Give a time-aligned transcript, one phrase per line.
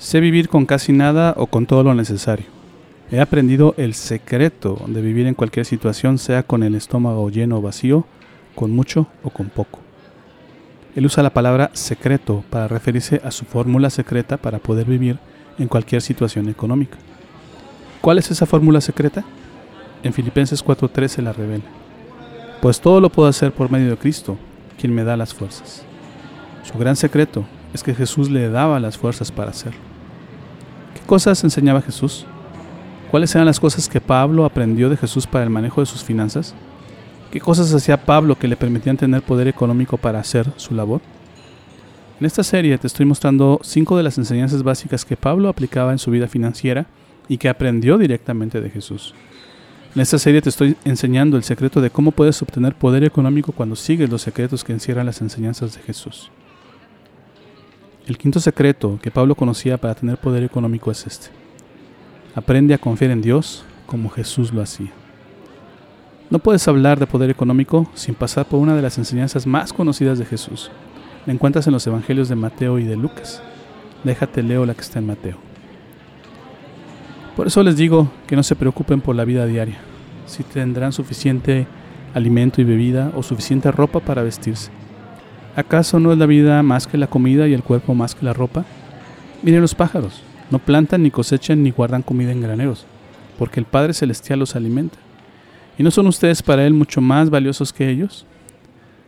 [0.00, 2.46] sé vivir con casi nada o con todo lo necesario.
[3.12, 7.62] He aprendido el secreto de vivir en cualquier situación, sea con el estómago lleno o
[7.62, 8.06] vacío,
[8.54, 9.80] con mucho o con poco.
[10.96, 15.18] Él usa la palabra secreto para referirse a su fórmula secreta para poder vivir
[15.58, 16.96] en cualquier situación económica.
[18.00, 19.22] ¿Cuál es esa fórmula secreta?
[20.02, 21.64] En Filipenses 4:13 se la revela.
[22.62, 24.38] Pues todo lo puedo hacer por medio de Cristo,
[24.78, 25.82] quien me da las fuerzas.
[26.64, 29.80] Su gran secreto es que Jesús le daba las fuerzas para hacerlo.
[30.94, 32.26] ¿Qué cosas enseñaba Jesús?
[33.10, 36.54] ¿Cuáles eran las cosas que Pablo aprendió de Jesús para el manejo de sus finanzas?
[37.30, 41.00] ¿Qué cosas hacía Pablo que le permitían tener poder económico para hacer su labor?
[42.18, 45.98] En esta serie te estoy mostrando cinco de las enseñanzas básicas que Pablo aplicaba en
[45.98, 46.86] su vida financiera
[47.28, 49.14] y que aprendió directamente de Jesús.
[49.94, 53.74] En esta serie te estoy enseñando el secreto de cómo puedes obtener poder económico cuando
[53.74, 56.30] sigues los secretos que encierran las enseñanzas de Jesús.
[58.10, 61.28] El quinto secreto que Pablo conocía para tener poder económico es este.
[62.34, 64.90] Aprende a confiar en Dios como Jesús lo hacía.
[66.28, 70.18] No puedes hablar de poder económico sin pasar por una de las enseñanzas más conocidas
[70.18, 70.72] de Jesús.
[71.24, 73.44] La encuentras en los evangelios de Mateo y de Lucas.
[74.02, 75.36] Déjate leo la que está en Mateo.
[77.36, 79.78] Por eso les digo que no se preocupen por la vida diaria,
[80.26, 81.68] si tendrán suficiente
[82.12, 84.79] alimento y bebida o suficiente ropa para vestirse.
[85.56, 88.32] ¿Acaso no es la vida más que la comida y el cuerpo más que la
[88.32, 88.64] ropa?
[89.42, 92.86] Miren los pájaros, no plantan ni cosechan ni guardan comida en graneros,
[93.38, 94.98] porque el Padre Celestial los alimenta.
[95.76, 98.26] ¿Y no son ustedes para Él mucho más valiosos que ellos?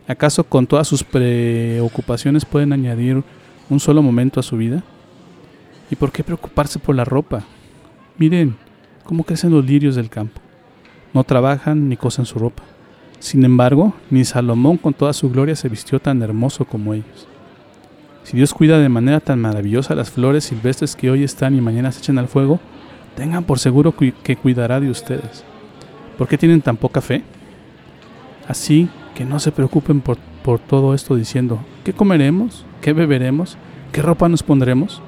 [0.07, 3.23] ¿Acaso con todas sus preocupaciones pueden añadir
[3.69, 4.83] un solo momento a su vida?
[5.89, 7.43] ¿Y por qué preocuparse por la ropa?
[8.17, 8.57] Miren
[9.05, 10.41] cómo crecen los lirios del campo.
[11.13, 12.63] No trabajan ni cosen su ropa.
[13.23, 17.25] Sin embargo, ni Salomón con toda su gloria se vistió tan hermoso como ellos.
[18.25, 21.93] Si Dios cuida de manera tan maravillosa las flores silvestres que hoy están y mañana
[21.93, 22.59] se echan al fuego,
[23.15, 25.45] tengan por seguro que cuidará de ustedes.
[26.17, 27.23] ¿Por qué tienen tan poca fe?
[28.45, 32.65] Así que no se preocupen por, por todo esto diciendo, ¿qué comeremos?
[32.81, 33.57] ¿Qué beberemos?
[33.93, 35.01] ¿Qué ropa nos pondremos?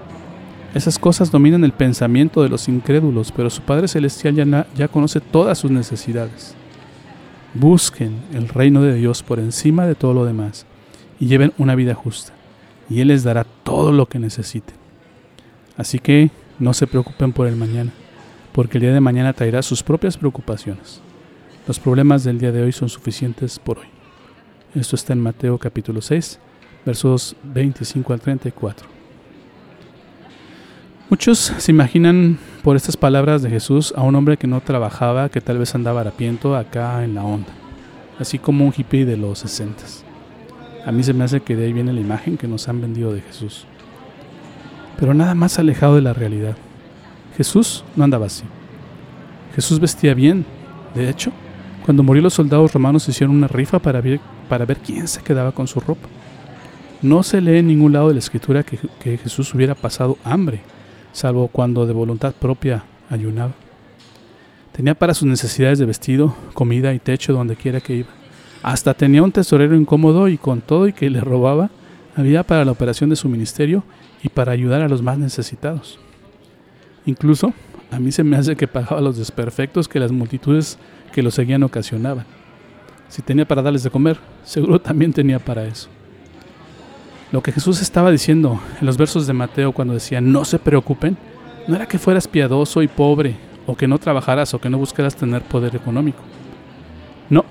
[0.74, 5.20] Esas cosas dominan el pensamiento de los incrédulos, pero su Padre Celestial ya, ya conoce
[5.20, 6.56] todas sus necesidades.
[7.56, 10.66] Busquen el reino de Dios por encima de todo lo demás
[11.22, 12.34] y lleven una vida justa,
[12.90, 14.76] y Él les dará todo lo que necesiten.
[15.78, 17.92] Así que no se preocupen por el mañana,
[18.52, 21.00] porque el día de mañana traerá sus propias preocupaciones.
[21.66, 23.88] Los problemas del día de hoy son suficientes por hoy.
[24.76, 26.40] Esto está en Mateo capítulo 6,
[26.86, 28.88] versos 25 al 34.
[31.10, 35.40] Muchos se imaginan por estas palabras de Jesús a un hombre que no trabajaba, que
[35.40, 37.54] tal vez andaba harapiento acá en la onda,
[38.20, 39.84] así como un hippie de los 60.
[40.84, 43.14] A mí se me hace que de ahí viene la imagen que nos han vendido
[43.14, 43.68] de Jesús.
[45.00, 46.58] Pero nada más alejado de la realidad.
[47.38, 48.46] Jesús no andaba así.
[49.54, 50.44] Jesús vestía bien.
[50.96, 51.32] De hecho,
[51.86, 55.52] cuando murió los soldados romanos hicieron una rifa para ver, para ver quién se quedaba
[55.52, 56.10] con su ropa.
[57.04, 60.62] No se lee en ningún lado de la escritura que, que Jesús hubiera pasado hambre
[61.16, 63.54] salvo cuando de voluntad propia ayunaba.
[64.74, 68.10] Tenía para sus necesidades de vestido, comida y techo donde quiera que iba.
[68.62, 71.70] Hasta tenía un tesorero incómodo y con todo y que le robaba,
[72.16, 73.84] había para la operación de su ministerio
[74.24, 76.00] y para ayudar a los más necesitados.
[77.06, 77.54] Incluso
[77.92, 80.78] a mí se me hace que pagaba los desperfectos que las multitudes
[81.14, 82.26] que lo seguían ocasionaban.
[83.08, 85.88] Si tenía para darles de comer, seguro también tenía para eso.
[87.36, 91.18] Lo que Jesús estaba diciendo en los versos de Mateo cuando decía no se preocupen,
[91.68, 93.36] no era que fueras piadoso y pobre,
[93.68, 96.20] o que no trabajaras o que no buscaras tener poder económico.
[97.30, 97.44] No,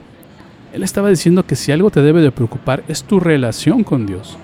[0.72, 4.38] Él estaba diciendo que si algo te debe de preocupar es tu relación con Dios.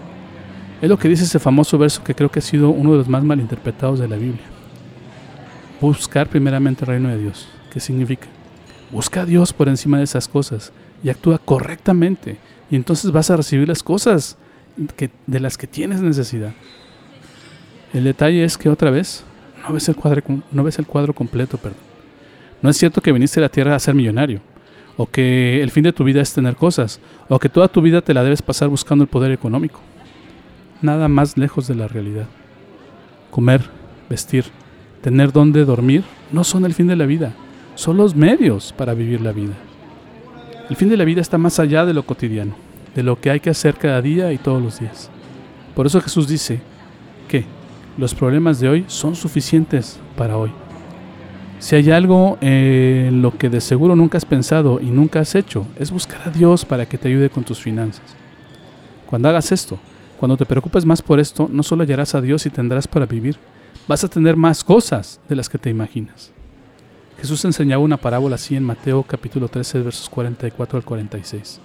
[0.83, 3.09] Es lo que dice ese famoso verso que creo que ha sido uno de los
[3.09, 4.45] más malinterpretados de la Biblia.
[5.81, 7.49] Buscar primeramente el reino de Dios.
[7.73, 8.27] ¿Qué significa?
[8.91, 10.71] Busca a Dios por encima de esas cosas
[11.03, 12.37] y actúa correctamente
[12.71, 14.37] y entonces vas a recibir las cosas
[15.27, 16.53] de las que tienes necesidad.
[17.93, 19.25] El detalle es que otra vez
[19.63, 21.81] no ves el cuadro, no ves el cuadro completo, perdón.
[22.63, 24.41] No es cierto que viniste a la tierra a ser millonario,
[24.97, 28.03] o que el fin de tu vida es tener cosas, o que toda tu vida
[28.03, 29.81] te la debes pasar buscando el poder económico.
[30.83, 32.27] Nada más lejos de la realidad.
[33.31, 33.63] Comer,
[34.09, 34.45] vestir,
[35.01, 37.33] tener dónde dormir, no son el fin de la vida,
[37.75, 39.55] son los medios para vivir la vida.
[40.69, 42.55] El fin de la vida está más allá de lo cotidiano,
[42.95, 45.11] de lo que hay que hacer cada día y todos los días.
[45.75, 46.61] Por eso Jesús dice
[47.29, 47.45] que
[47.97, 50.53] los problemas de hoy son suficientes para hoy.
[51.59, 55.67] Si hay algo en lo que de seguro nunca has pensado y nunca has hecho,
[55.77, 58.17] es buscar a Dios para que te ayude con tus finanzas.
[59.07, 59.79] Cuando hagas esto,
[60.19, 63.37] cuando te preocupes más por esto, no solo hallarás a Dios y tendrás para vivir,
[63.87, 66.33] vas a tener más cosas de las que te imaginas.
[67.19, 71.61] Jesús enseñaba una parábola así en Mateo capítulo 13 versos 44 al 46.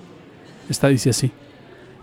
[0.70, 1.32] Esta dice así,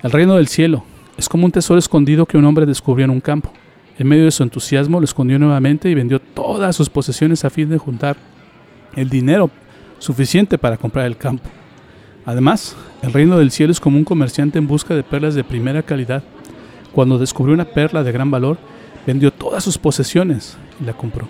[0.02, 0.84] el reino del cielo
[1.16, 3.52] es como un tesoro escondido que un hombre descubrió en un campo.
[3.98, 7.68] En medio de su entusiasmo lo escondió nuevamente y vendió todas sus posesiones a fin
[7.68, 8.16] de juntar
[8.96, 9.50] el dinero
[9.98, 11.48] suficiente para comprar el campo.
[12.24, 15.82] Además, el reino del cielo es como un comerciante en busca de perlas de primera
[15.82, 16.22] calidad.
[16.92, 18.58] Cuando descubrió una perla de gran valor,
[19.06, 21.26] vendió todas sus posesiones y la compró.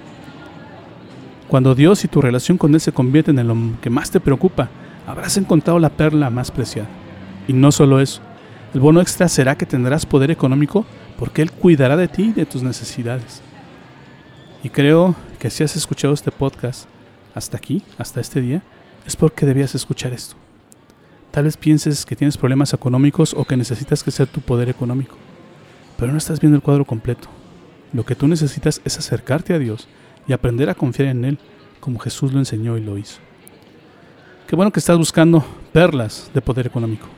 [1.49, 4.71] Cuando Dios y tu relación con Él se convierten en lo que más te preocupa,
[5.07, 6.89] habrás encontrado la perla más preciada.
[7.49, 8.21] Y no solo eso,
[8.75, 10.87] el bono extra será que tendrás poder económico
[11.19, 13.43] porque Él cuidará de ti y de tus necesidades.
[14.63, 16.87] Y creo que si has escuchado este podcast
[17.35, 18.63] hasta aquí, hasta este día,
[19.07, 20.37] es porque debías escuchar esto.
[21.31, 25.17] Tal vez pienses que tienes problemas económicos o que necesitas crecer tu poder económico,
[25.97, 27.29] pero no estás viendo el cuadro completo.
[27.93, 29.89] Lo que tú necesitas es acercarte a Dios
[30.27, 31.39] y aprender a confiar en Él
[31.81, 33.19] como Jesús lo enseñó y lo hizo.
[34.47, 37.09] Qué bueno que estás buscando perlas de poder económico.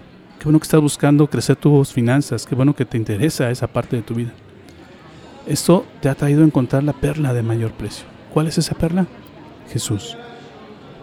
[0.45, 2.45] Qué bueno que estás buscando crecer tus finanzas.
[2.45, 4.31] Qué bueno que te interesa esa parte de tu vida.
[5.47, 8.05] Esto te ha traído a encontrar la perla de mayor precio.
[8.31, 9.07] ¿Cuál es esa perla?
[9.73, 10.19] Jesús.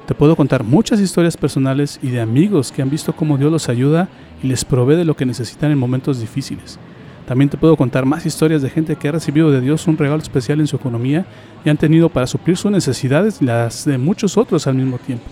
[0.06, 3.68] Te puedo contar muchas historias personales y de amigos que han visto cómo Dios los
[3.68, 4.10] ayuda
[4.44, 6.78] y les provee de lo que necesitan en momentos difíciles.
[7.26, 10.22] También te puedo contar más historias de gente que ha recibido de Dios un regalo
[10.22, 11.26] especial en su economía
[11.66, 15.26] y han tenido para suplir sus necesidades las de muchos otros al mismo tiempo.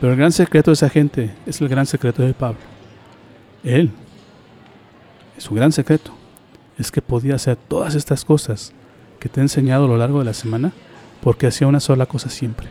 [0.00, 2.75] Pero el gran secreto de esa gente es el gran secreto de Pablo.
[3.66, 3.90] Él,
[5.38, 6.12] su gran secreto,
[6.78, 8.72] es que podía hacer todas estas cosas
[9.18, 10.72] que te he enseñado a lo largo de la semana
[11.20, 12.68] porque hacía una sola cosa siempre.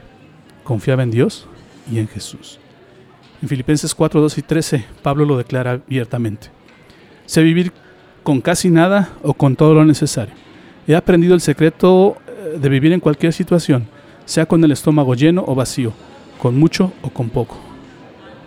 [0.64, 1.48] Confiaba en Dios
[1.92, 2.60] y en Jesús.
[3.42, 6.48] En Filipenses 4, 2 y 13, Pablo lo declara abiertamente.
[7.26, 7.74] Sé vivir
[8.24, 10.34] con casi nada o con todo lo necesario.
[10.88, 13.88] He aprendido el secreto eh, de vivir en cualquier situación,
[14.24, 15.92] sea con el estómago lleno o vacío,
[16.42, 17.65] con mucho o con poco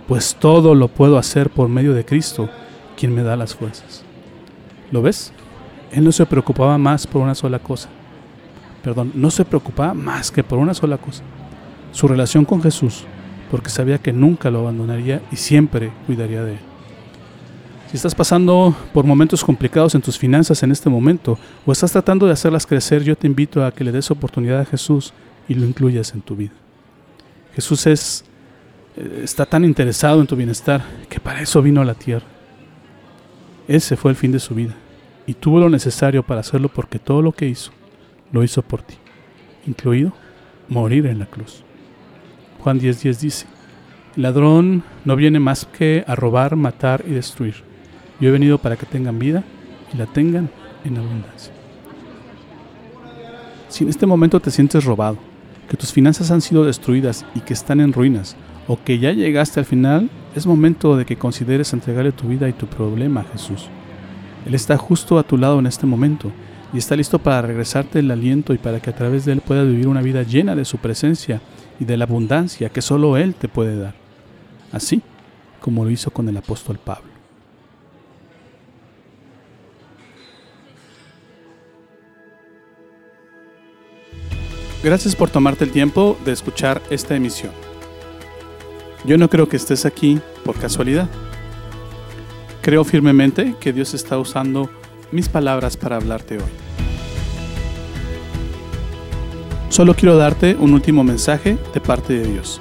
[0.08, 2.48] pues todo lo puedo hacer por medio de Cristo,
[2.96, 4.02] quien me da las fuerzas.
[4.90, 5.32] ¿Lo ves?
[5.92, 7.90] Él no se preocupaba más por una sola cosa.
[8.82, 11.22] Perdón, no se preocupaba más que por una sola cosa.
[11.92, 13.04] Su relación con Jesús,
[13.50, 16.60] porque sabía que nunca lo abandonaría y siempre cuidaría de él.
[17.90, 22.26] Si estás pasando por momentos complicados en tus finanzas en este momento o estás tratando
[22.26, 25.12] de hacerlas crecer, yo te invito a que le des oportunidad a Jesús
[25.48, 26.52] y lo incluyas en tu vida.
[27.54, 28.24] Jesús es
[29.22, 32.26] está tan interesado en tu bienestar que para eso vino a la tierra.
[33.68, 34.74] Ese fue el fin de su vida
[35.26, 37.70] y tuvo lo necesario para hacerlo porque todo lo que hizo
[38.32, 38.94] lo hizo por ti,
[39.66, 40.12] incluido
[40.68, 41.62] morir en la cruz.
[42.60, 43.46] Juan 10:10 dice,
[44.16, 47.54] el ladrón no viene más que a robar, matar y destruir.
[48.20, 49.44] Yo he venido para que tengan vida
[49.92, 50.50] y la tengan
[50.84, 51.52] en abundancia.
[53.68, 55.18] Si en este momento te sientes robado,
[55.68, 58.34] que tus finanzas han sido destruidas y que están en ruinas,
[58.68, 62.52] o que ya llegaste al final, es momento de que consideres entregarle tu vida y
[62.52, 63.68] tu problema a Jesús.
[64.46, 66.30] Él está justo a tu lado en este momento
[66.72, 69.66] y está listo para regresarte el aliento y para que a través de Él puedas
[69.66, 71.40] vivir una vida llena de su presencia
[71.80, 73.94] y de la abundancia que solo Él te puede dar.
[74.70, 75.00] Así
[75.60, 77.08] como lo hizo con el apóstol Pablo.
[84.84, 87.67] Gracias por tomarte el tiempo de escuchar esta emisión.
[89.08, 91.08] Yo no creo que estés aquí por casualidad.
[92.60, 94.68] Creo firmemente que Dios está usando
[95.12, 96.50] mis palabras para hablarte hoy.
[99.70, 102.60] Solo quiero darte un último mensaje de parte de Dios.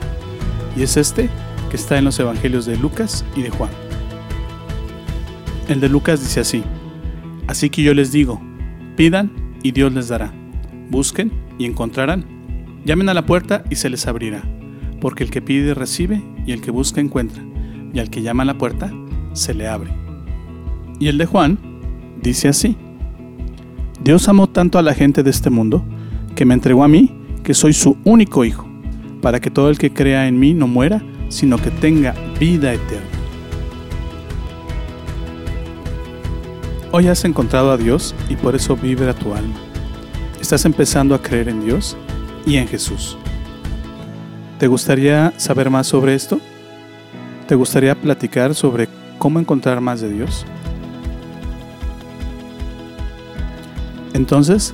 [0.78, 1.30] Y es este
[1.70, 3.72] que está en los Evangelios de Lucas y de Juan.
[5.68, 6.64] El de Lucas dice así.
[7.48, 8.42] Así que yo les digo,
[8.96, 10.32] pidan y Dios les dará.
[10.90, 12.26] Busquen y encontrarán.
[12.86, 14.44] Llamen a la puerta y se les abrirá
[15.00, 17.44] porque el que pide recibe y el que busca encuentra,
[17.94, 18.92] y al que llama a la puerta
[19.34, 19.94] se le abre.
[21.00, 21.60] Y el de Juan
[22.24, 22.76] dice así,
[24.02, 25.86] Dios amó tanto a la gente de este mundo,
[26.36, 27.14] que me entregó a mí,
[27.44, 28.68] que soy su único hijo,
[29.22, 33.06] para que todo el que crea en mí no muera, sino que tenga vida eterna.
[36.92, 39.56] Hoy has encontrado a Dios y por eso vibra tu alma.
[40.40, 41.98] estás empezando a creer en Dios
[42.46, 43.18] y en Jesús.
[44.60, 46.40] ¿Te gustaría saber más sobre esto?
[47.48, 50.46] ¿Te gustaría platicar sobre cómo encontrar más de Dios?
[54.14, 54.74] Entonces,